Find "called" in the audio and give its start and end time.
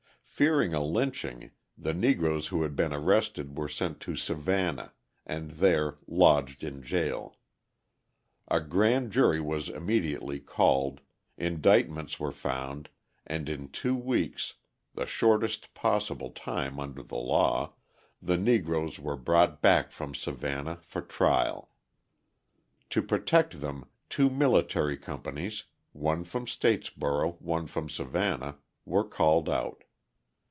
10.39-11.01, 29.07-29.47